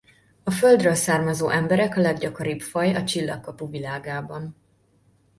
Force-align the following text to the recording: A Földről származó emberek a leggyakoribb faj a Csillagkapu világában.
A 0.43 0.51
Földről 0.51 0.93
származó 0.93 1.49
emberek 1.49 1.97
a 1.97 2.01
leggyakoribb 2.01 2.59
faj 2.61 2.93
a 2.95 3.03
Csillagkapu 3.03 3.69
világában. 3.69 4.55